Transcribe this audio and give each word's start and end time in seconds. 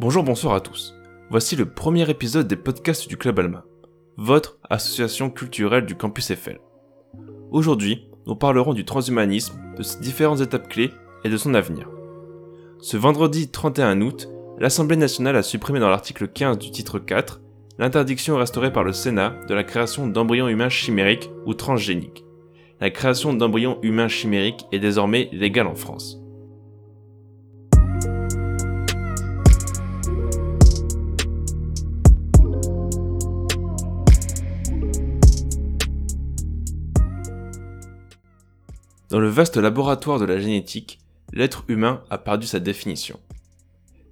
Bonjour, 0.00 0.24
bonsoir 0.24 0.54
à 0.54 0.60
tous. 0.60 0.94
Voici 1.28 1.56
le 1.56 1.66
premier 1.66 2.08
épisode 2.08 2.48
des 2.48 2.56
podcasts 2.56 3.06
du 3.06 3.18
Club 3.18 3.38
Alma, 3.38 3.66
votre 4.16 4.56
association 4.70 5.28
culturelle 5.28 5.84
du 5.84 5.94
campus 5.94 6.30
Eiffel. 6.30 6.58
Aujourd'hui, 7.50 8.08
nous 8.26 8.34
parlerons 8.34 8.72
du 8.72 8.86
transhumanisme, 8.86 9.60
de 9.76 9.82
ses 9.82 10.00
différentes 10.00 10.40
étapes 10.40 10.70
clés 10.70 10.90
et 11.22 11.28
de 11.28 11.36
son 11.36 11.52
avenir. 11.52 11.90
Ce 12.80 12.96
vendredi 12.96 13.50
31 13.50 14.00
août, 14.00 14.26
l'Assemblée 14.58 14.96
nationale 14.96 15.36
a 15.36 15.42
supprimé 15.42 15.80
dans 15.80 15.90
l'article 15.90 16.28
15 16.28 16.56
du 16.56 16.70
titre 16.70 16.98
4 16.98 17.42
l'interdiction 17.78 18.38
restaurée 18.38 18.72
par 18.72 18.84
le 18.84 18.94
Sénat 18.94 19.34
de 19.50 19.54
la 19.54 19.64
création 19.64 20.06
d'embryons 20.06 20.48
humains 20.48 20.70
chimériques 20.70 21.30
ou 21.44 21.52
transgéniques. 21.52 22.24
La 22.80 22.88
création 22.88 23.34
d'embryons 23.34 23.78
humains 23.82 24.08
chimériques 24.08 24.64
est 24.72 24.78
désormais 24.78 25.28
légale 25.30 25.66
en 25.66 25.74
France. 25.74 26.22
Dans 39.10 39.18
le 39.18 39.28
vaste 39.28 39.56
laboratoire 39.56 40.20
de 40.20 40.24
la 40.24 40.38
génétique, 40.38 41.00
l'être 41.32 41.64
humain 41.66 42.04
a 42.10 42.18
perdu 42.18 42.46
sa 42.46 42.60
définition. 42.60 43.18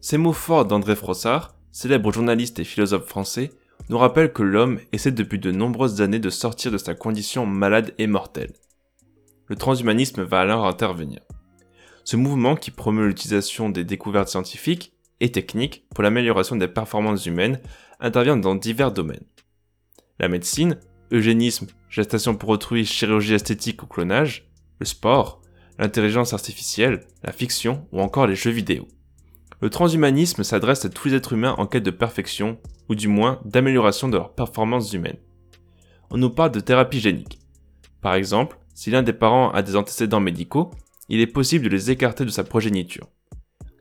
Ces 0.00 0.18
mots 0.18 0.32
forts 0.32 0.64
d'André 0.64 0.96
Frossard, 0.96 1.54
célèbre 1.70 2.12
journaliste 2.12 2.58
et 2.58 2.64
philosophe 2.64 3.06
français, 3.06 3.52
nous 3.90 3.98
rappellent 3.98 4.32
que 4.32 4.42
l'homme 4.42 4.80
essaie 4.90 5.12
depuis 5.12 5.38
de 5.38 5.52
nombreuses 5.52 6.00
années 6.00 6.18
de 6.18 6.30
sortir 6.30 6.72
de 6.72 6.78
sa 6.78 6.94
condition 6.94 7.46
malade 7.46 7.94
et 7.98 8.08
mortelle. 8.08 8.52
Le 9.46 9.54
transhumanisme 9.54 10.24
va 10.24 10.40
alors 10.40 10.66
intervenir. 10.66 11.20
Ce 12.02 12.16
mouvement 12.16 12.56
qui 12.56 12.72
promeut 12.72 13.06
l'utilisation 13.06 13.68
des 13.68 13.84
découvertes 13.84 14.28
scientifiques 14.28 14.94
et 15.20 15.30
techniques 15.30 15.84
pour 15.94 16.02
l'amélioration 16.02 16.56
des 16.56 16.68
performances 16.68 17.24
humaines 17.24 17.60
intervient 18.00 18.36
dans 18.36 18.56
divers 18.56 18.90
domaines. 18.90 19.26
La 20.18 20.26
médecine, 20.26 20.80
eugénisme, 21.12 21.68
gestation 21.88 22.34
pour 22.34 22.48
autrui, 22.48 22.84
chirurgie 22.84 23.34
esthétique 23.34 23.84
ou 23.84 23.86
clonage, 23.86 24.47
le 24.78 24.86
sport, 24.86 25.42
l'intelligence 25.78 26.32
artificielle, 26.32 27.06
la 27.22 27.32
fiction 27.32 27.86
ou 27.92 28.00
encore 28.00 28.26
les 28.26 28.34
jeux 28.34 28.50
vidéo. 28.50 28.88
Le 29.60 29.70
transhumanisme 29.70 30.44
s'adresse 30.44 30.84
à 30.84 30.88
tous 30.88 31.08
les 31.08 31.14
êtres 31.14 31.32
humains 31.32 31.56
en 31.58 31.66
quête 31.66 31.82
de 31.82 31.90
perfection, 31.90 32.58
ou 32.88 32.94
du 32.94 33.08
moins 33.08 33.40
d'amélioration 33.44 34.08
de 34.08 34.16
leurs 34.16 34.34
performances 34.34 34.92
humaines. 34.92 35.18
On 36.10 36.16
nous 36.16 36.30
parle 36.30 36.52
de 36.52 36.60
thérapie 36.60 37.00
génique. 37.00 37.38
Par 38.00 38.14
exemple, 38.14 38.58
si 38.74 38.90
l'un 38.90 39.02
des 39.02 39.12
parents 39.12 39.50
a 39.50 39.62
des 39.62 39.76
antécédents 39.76 40.20
médicaux, 40.20 40.70
il 41.08 41.20
est 41.20 41.26
possible 41.26 41.64
de 41.64 41.70
les 41.70 41.90
écarter 41.90 42.24
de 42.24 42.30
sa 42.30 42.44
progéniture. 42.44 43.08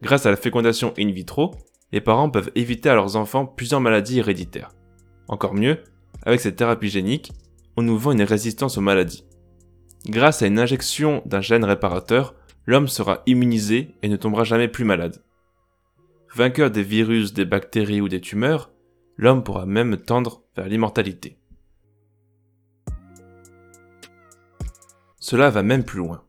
Grâce 0.02 0.26
à 0.26 0.32
la 0.32 0.36
fécondation 0.36 0.94
in 0.98 1.12
vitro, 1.12 1.56
les 1.92 2.02
parents 2.02 2.30
peuvent 2.30 2.52
éviter 2.56 2.90
à 2.90 2.96
leurs 2.96 3.16
enfants 3.16 3.46
plusieurs 3.46 3.80
maladies 3.80 4.20
héréditaires. 4.20 4.72
Encore 5.28 5.54
mieux, 5.54 5.84
avec 6.24 6.42
cette 6.42 6.56
thérapie 6.56 6.90
génique, 6.90 7.32
on 7.78 7.84
nous 7.84 7.98
vend 7.98 8.12
une 8.12 8.24
résistance 8.24 8.78
aux 8.78 8.82
maladies. 8.82 9.24
Grâce 10.06 10.42
à 10.42 10.48
une 10.48 10.60
injection 10.60 11.22
d'un 11.26 11.42
gène 11.42 11.66
réparateur, 11.66 12.36
l'homme 12.66 12.88
sera 12.88 13.24
immunisé 13.26 13.96
et 14.04 14.10
ne 14.10 14.16
tombera 14.16 14.44
jamais 14.44 14.68
plus 14.68 14.86
malade. 14.86 15.24
Vainqueur 16.36 16.70
des 16.70 16.84
virus, 16.84 17.34
des 17.34 17.46
bactéries 17.46 18.02
ou 18.02 18.08
des 18.08 18.22
tumeurs, 18.22 18.70
l'homme 19.18 19.44
pourra 19.44 19.66
même 19.66 19.98
tendre 19.98 20.44
vers 20.56 20.68
l'immortalité. 20.68 21.38
Cela 25.20 25.50
va 25.50 25.64
même 25.64 25.84
plus 25.84 26.00
loin. 26.00 26.24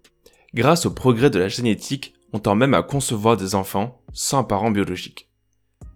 Grâce 0.55 0.86
au 0.86 0.91
progrès 0.91 1.30
de 1.30 1.39
la 1.39 1.48
génétique, 1.48 2.14
on 2.33 2.39
tend 2.39 2.55
même 2.55 2.74
à 2.74 2.83
concevoir 2.83 3.36
des 3.36 3.55
enfants 3.55 4.02
sans 4.12 4.44
parents 4.44 4.70
biologiques. 4.70 5.30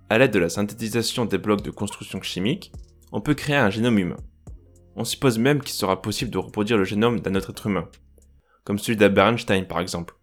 À 0.09 0.19
l'aide 0.19 0.33
de 0.33 0.39
la 0.39 0.51
synthétisation 0.51 1.25
des 1.25 1.39
blocs 1.39 1.63
de 1.63 1.71
construction 1.71 2.21
chimique, 2.21 2.73
on 3.13 3.21
peut 3.21 3.35
créer 3.35 3.57
un 3.57 3.71
génome 3.71 3.99
humain. 3.99 4.19
On 4.95 5.05
suppose 5.05 5.39
même 5.39 5.61
qu'il 5.61 5.73
sera 5.73 6.03
possible 6.03 6.31
de 6.31 6.39
reproduire 6.39 6.77
le 6.77 6.85
génome 6.85 7.21
d'un 7.21 7.35
autre 7.35 7.51
être 7.51 7.67
humain, 7.67 7.89
comme 8.65 8.79
celui 8.79 8.97
d'Albert 8.97 9.29
Einstein 9.29 9.67
par 9.67 9.81
exemple. 9.81 10.15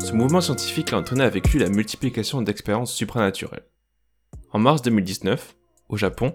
Ce 0.00 0.12
mouvement 0.14 0.40
scientifique 0.40 0.92
a 0.92 0.98
entraîné 0.98 1.24
avec 1.24 1.50
lui 1.50 1.58
la 1.58 1.68
multiplication 1.68 2.40
d'expériences 2.40 2.94
supranaturelles. 2.94 3.66
En 4.52 4.58
mars 4.58 4.82
2019, 4.82 5.56
au 5.88 5.96
Japon, 5.96 6.32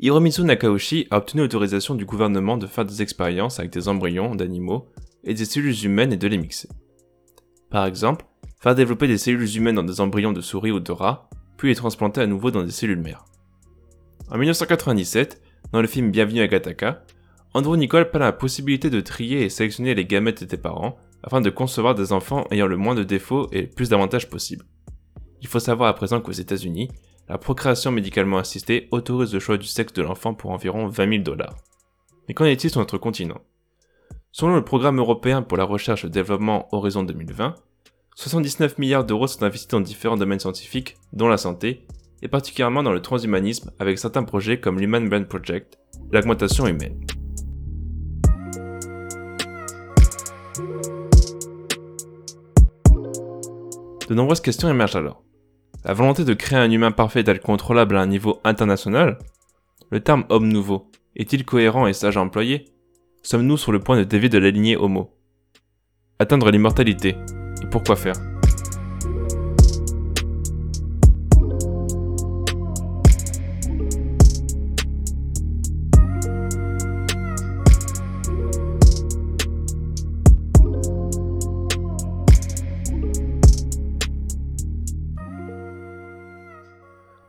Hiromitsu 0.00 0.42
Nakaoshi 0.42 1.06
a 1.10 1.18
obtenu 1.18 1.42
l'autorisation 1.42 1.94
du 1.94 2.04
gouvernement 2.04 2.58
de 2.58 2.66
faire 2.66 2.84
des 2.84 3.00
expériences 3.00 3.58
avec 3.58 3.72
des 3.72 3.88
embryons 3.88 4.34
d'animaux 4.34 4.88
et 5.24 5.34
des 5.34 5.44
cellules 5.44 5.84
humaines 5.84 6.12
et 6.12 6.16
de 6.16 6.28
les 6.28 6.38
mixer. 6.38 6.68
Par 7.70 7.86
exemple, 7.86 8.26
faire 8.66 8.74
développer 8.74 9.06
des 9.06 9.16
cellules 9.16 9.56
humaines 9.56 9.76
dans 9.76 9.84
des 9.84 10.00
embryons 10.00 10.32
de 10.32 10.40
souris 10.40 10.72
ou 10.72 10.80
de 10.80 10.90
rats, 10.90 11.30
puis 11.56 11.68
les 11.68 11.76
transplanter 11.76 12.20
à 12.20 12.26
nouveau 12.26 12.50
dans 12.50 12.64
des 12.64 12.72
cellules 12.72 12.98
mères. 12.98 13.24
En 14.28 14.38
1997, 14.38 15.40
dans 15.70 15.80
le 15.80 15.86
film 15.86 16.10
Bienvenue 16.10 16.40
à 16.40 16.48
Gataka, 16.48 17.04
Andrew 17.54 17.76
Nicole 17.76 18.10
parle 18.10 18.24
la 18.24 18.32
possibilité 18.32 18.90
de 18.90 19.00
trier 19.00 19.42
et 19.42 19.50
sélectionner 19.50 19.94
les 19.94 20.04
gamètes 20.04 20.42
de 20.42 20.48
tes 20.48 20.56
parents 20.56 20.96
afin 21.22 21.40
de 21.40 21.48
concevoir 21.48 21.94
des 21.94 22.12
enfants 22.12 22.44
ayant 22.50 22.66
le 22.66 22.76
moins 22.76 22.96
de 22.96 23.04
défauts 23.04 23.48
et 23.52 23.62
le 23.62 23.68
plus 23.68 23.90
d'avantages 23.90 24.28
possible. 24.28 24.64
Il 25.42 25.46
faut 25.46 25.60
savoir 25.60 25.88
à 25.88 25.94
présent 25.94 26.20
qu'aux 26.20 26.32
États-Unis, 26.32 26.90
la 27.28 27.38
procréation 27.38 27.92
médicalement 27.92 28.38
assistée 28.38 28.88
autorise 28.90 29.32
le 29.32 29.38
choix 29.38 29.58
du 29.58 29.68
sexe 29.68 29.92
de 29.92 30.02
l'enfant 30.02 30.34
pour 30.34 30.50
environ 30.50 30.88
20 30.88 31.08
000 31.08 31.22
dollars. 31.22 31.54
Mais 32.26 32.34
qu'en 32.34 32.46
est-il 32.46 32.70
sur 32.70 32.80
notre 32.80 32.98
continent? 32.98 33.40
Selon 34.32 34.56
le 34.56 34.64
programme 34.64 34.98
européen 34.98 35.42
pour 35.42 35.56
la 35.56 35.62
recherche 35.62 36.02
et 36.02 36.08
le 36.08 36.12
développement 36.12 36.66
Horizon 36.72 37.04
2020, 37.04 37.54
79 38.16 38.78
milliards 38.78 39.04
d'euros 39.04 39.26
sont 39.26 39.42
investis 39.42 39.68
dans 39.68 39.80
différents 39.82 40.16
domaines 40.16 40.40
scientifiques, 40.40 40.96
dont 41.12 41.28
la 41.28 41.36
santé, 41.36 41.86
et 42.22 42.28
particulièrement 42.28 42.82
dans 42.82 42.92
le 42.92 43.02
transhumanisme 43.02 43.72
avec 43.78 43.98
certains 43.98 44.22
projets 44.22 44.58
comme 44.58 44.80
l'Human 44.80 45.06
Brain 45.06 45.24
Project, 45.24 45.78
l'augmentation 46.10 46.66
humaine. 46.66 46.98
De 54.08 54.14
nombreuses 54.14 54.40
questions 54.40 54.70
émergent 54.70 54.96
alors. 54.96 55.22
La 55.84 55.92
volonté 55.92 56.24
de 56.24 56.32
créer 56.32 56.58
un 56.58 56.70
humain 56.70 56.92
parfait 56.92 57.22
tel 57.22 57.38
contrôlable 57.38 57.98
à 57.98 58.00
un 58.00 58.06
niveau 58.06 58.40
international? 58.44 59.18
Le 59.90 60.00
terme 60.00 60.24
homme 60.30 60.48
nouveau 60.48 60.90
est-il 61.16 61.44
cohérent 61.44 61.86
et 61.86 61.92
sage 61.92 62.16
à 62.16 62.22
employer? 62.22 62.64
Sommes-nous 63.22 63.58
sur 63.58 63.72
le 63.72 63.80
point 63.80 63.98
de 63.98 64.04
dévier 64.04 64.30
de 64.30 64.38
la 64.38 64.50
lignée 64.50 64.78
Homo? 64.78 65.10
Atteindre 66.18 66.50
l'immortalité 66.50 67.14
et 67.62 67.66
pourquoi 67.66 67.96
faire 67.96 68.14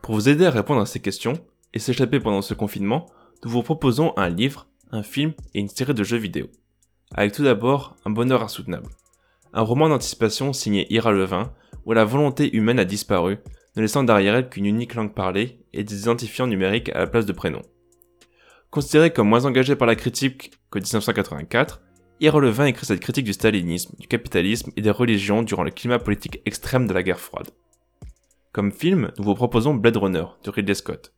Pour 0.08 0.14
vous 0.14 0.30
aider 0.30 0.46
à 0.46 0.50
répondre 0.50 0.80
à 0.80 0.86
ces 0.86 1.00
questions 1.00 1.34
et 1.74 1.78
s'échapper 1.78 2.18
pendant 2.18 2.40
ce 2.40 2.54
confinement, 2.54 3.04
nous 3.44 3.50
vous 3.50 3.62
proposons 3.62 4.14
un 4.16 4.30
livre, 4.30 4.66
un 4.90 5.02
film 5.02 5.34
et 5.52 5.60
une 5.60 5.68
série 5.68 5.92
de 5.92 6.02
jeux 6.02 6.16
vidéo. 6.16 6.46
Avec 7.14 7.32
tout 7.32 7.44
d'abord 7.44 7.94
Un 8.06 8.10
bonheur 8.10 8.42
insoutenable 8.42 8.88
un 9.58 9.62
roman 9.62 9.88
d'anticipation 9.88 10.52
signé 10.52 10.86
Ira 10.94 11.10
Levin, 11.10 11.50
où 11.84 11.92
la 11.92 12.04
volonté 12.04 12.56
humaine 12.56 12.78
a 12.78 12.84
disparu, 12.84 13.38
ne 13.74 13.82
laissant 13.82 14.04
derrière 14.04 14.36
elle 14.36 14.48
qu'une 14.48 14.66
unique 14.66 14.94
langue 14.94 15.12
parlée 15.12 15.58
et 15.72 15.82
des 15.82 16.02
identifiants 16.02 16.46
numériques 16.46 16.90
à 16.90 17.00
la 17.00 17.06
place 17.08 17.26
de 17.26 17.32
prénoms. 17.32 17.64
Considéré 18.70 19.12
comme 19.12 19.28
moins 19.28 19.46
engagé 19.46 19.74
par 19.74 19.88
la 19.88 19.96
critique 19.96 20.52
qu'en 20.70 20.78
1984, 20.78 21.80
Ira 22.20 22.38
Levin 22.38 22.66
écrit 22.66 22.86
cette 22.86 23.00
critique 23.00 23.24
du 23.24 23.32
stalinisme, 23.32 23.96
du 23.98 24.06
capitalisme 24.06 24.70
et 24.76 24.80
des 24.80 24.92
religions 24.92 25.42
durant 25.42 25.64
le 25.64 25.72
climat 25.72 25.98
politique 25.98 26.40
extrême 26.46 26.86
de 26.86 26.94
la 26.94 27.02
guerre 27.02 27.18
froide. 27.18 27.50
Comme 28.52 28.70
film, 28.70 29.10
nous 29.18 29.24
vous 29.24 29.34
proposons 29.34 29.74
Blade 29.74 29.96
Runner 29.96 30.24
de 30.44 30.50
Ridley 30.50 30.74
Scott. 30.74 31.12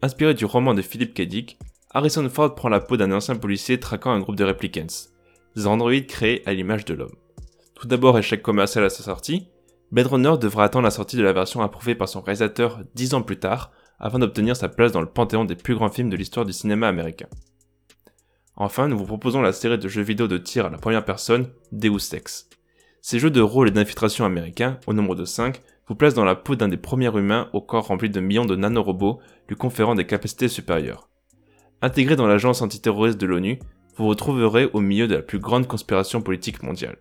Inspiré 0.00 0.32
du 0.32 0.46
roman 0.46 0.72
de 0.72 0.80
Philip 0.80 1.12
K. 1.12 1.22
Dick, 1.22 1.58
Harrison 1.90 2.26
Ford 2.30 2.54
prend 2.54 2.70
la 2.70 2.80
peau 2.80 2.96
d'un 2.96 3.12
ancien 3.12 3.36
policier 3.36 3.78
traquant 3.78 4.12
un 4.12 4.20
groupe 4.20 4.36
de 4.36 4.44
replicants, 4.44 5.10
des 5.54 5.66
androïdes 5.66 6.06
créés 6.06 6.42
à 6.48 6.54
l'image 6.54 6.86
de 6.86 6.94
l'homme. 6.94 7.14
Tout 7.74 7.88
d'abord 7.88 8.18
échec 8.18 8.42
commercial 8.42 8.84
à 8.84 8.90
sa 8.90 9.02
sortie, 9.02 9.48
Blade 9.90 10.06
Runner 10.06 10.34
devra 10.40 10.64
attendre 10.64 10.84
la 10.84 10.90
sortie 10.90 11.16
de 11.16 11.22
la 11.22 11.32
version 11.32 11.60
approuvée 11.62 11.94
par 11.94 12.08
son 12.08 12.20
réalisateur 12.20 12.80
dix 12.94 13.14
ans 13.14 13.22
plus 13.22 13.38
tard 13.38 13.72
afin 13.98 14.18
d'obtenir 14.18 14.56
sa 14.56 14.68
place 14.68 14.92
dans 14.92 15.00
le 15.00 15.08
panthéon 15.08 15.44
des 15.44 15.54
plus 15.54 15.74
grands 15.74 15.90
films 15.90 16.10
de 16.10 16.16
l'histoire 16.16 16.46
du 16.46 16.52
cinéma 16.52 16.88
américain. 16.88 17.28
Enfin, 18.56 18.88
nous 18.88 18.96
vous 18.96 19.06
proposons 19.06 19.42
la 19.42 19.52
série 19.52 19.78
de 19.78 19.88
jeux 19.88 20.02
vidéo 20.02 20.28
de 20.28 20.38
tir 20.38 20.66
à 20.66 20.70
la 20.70 20.78
première 20.78 21.04
personne, 21.04 21.48
Deus 21.72 22.12
Ex. 22.12 22.48
Ces 23.00 23.18
jeux 23.18 23.30
de 23.30 23.40
rôle 23.40 23.68
et 23.68 23.72
d'infiltration 23.72 24.24
américains, 24.24 24.78
au 24.86 24.92
nombre 24.92 25.14
de 25.14 25.24
5, 25.24 25.60
vous 25.88 25.94
placent 25.94 26.14
dans 26.14 26.24
la 26.24 26.36
peau 26.36 26.56
d'un 26.56 26.68
des 26.68 26.76
premiers 26.76 27.14
humains 27.14 27.50
au 27.52 27.60
corps 27.60 27.88
rempli 27.88 28.08
de 28.08 28.20
millions 28.20 28.46
de 28.46 28.56
nanorobots 28.56 29.20
lui 29.48 29.56
conférant 29.56 29.94
des 29.94 30.06
capacités 30.06 30.48
supérieures. 30.48 31.08
Intégré 31.82 32.16
dans 32.16 32.26
l'agence 32.26 32.62
antiterroriste 32.62 33.20
de 33.20 33.26
l'ONU, 33.26 33.58
vous 33.96 34.06
retrouverez 34.06 34.70
au 34.72 34.80
milieu 34.80 35.06
de 35.06 35.16
la 35.16 35.22
plus 35.22 35.38
grande 35.38 35.66
conspiration 35.66 36.22
politique 36.22 36.62
mondiale. 36.62 36.96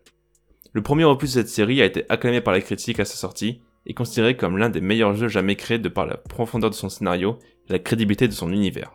Le 0.75 0.81
premier 0.81 1.03
opus 1.03 1.35
de 1.35 1.41
cette 1.41 1.49
série 1.49 1.83
a 1.83 1.85
été 1.85 2.03
acclamé 2.09 2.41
par 2.41 2.51
la 2.51 2.59
critique 2.59 2.99
à 2.99 3.05
sa 3.05 3.15
sortie 3.15 3.61
et 3.85 3.93
considéré 3.93 4.35
comme 4.35 4.57
l'un 4.57 4.69
des 4.69 4.81
meilleurs 4.81 5.13
jeux 5.13 5.27
jamais 5.27 5.55
créés 5.55 5.77
de 5.77 5.87
par 5.87 6.07
la 6.07 6.17
profondeur 6.17 6.71
de 6.71 6.75
son 6.75 6.89
scénario 6.89 7.37
et 7.69 7.73
la 7.73 7.77
crédibilité 7.77 8.27
de 8.27 8.33
son 8.33 8.51
univers. 8.51 8.91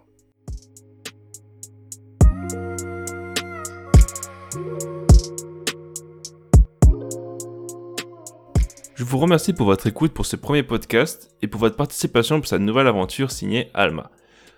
Je 8.97 9.05
vous 9.05 9.19
remercie 9.19 9.53
pour 9.53 9.67
votre 9.67 9.87
écoute 9.87 10.13
pour 10.13 10.27
ce 10.27 10.35
premier 10.35 10.65
podcast 10.65 11.31
et 11.43 11.47
pour 11.47 11.61
votre 11.61 11.77
participation 11.77 12.41
pour 12.41 12.49
cette 12.49 12.61
nouvelle 12.61 12.89
aventure 12.89 13.31
signée 13.31 13.71
Alma. 13.73 14.11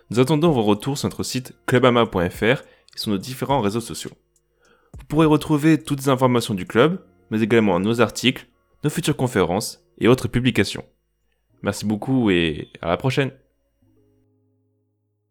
Nous 0.08 0.20
attendons 0.20 0.52
vos 0.52 0.62
retours 0.62 0.96
sur 0.96 1.11
notre 1.11 1.22
site 1.22 1.52
clubama.fr 1.67 2.44
et 2.44 2.96
sur 2.96 3.11
nos 3.11 3.19
différents 3.19 3.61
réseaux 3.61 3.82
sociaux. 3.82 4.12
Vous 4.99 5.05
pourrez 5.05 5.26
retrouver 5.26 5.82
toutes 5.82 6.00
les 6.00 6.08
informations 6.08 6.55
du 6.55 6.64
club, 6.67 6.99
mais 7.31 7.43
également 7.43 7.81
nos 7.81 8.00
articles, 8.00 8.47
nos 8.85 8.91
futures 8.91 9.17
conférences 9.17 9.85
et 9.99 10.09
autres 10.09 10.29
publications. 10.29 10.85
Merci 11.62 11.85
beaucoup 11.85 12.31
et 12.31 12.69
à 12.81 12.88
la 12.88 12.97
prochaine 12.97 13.32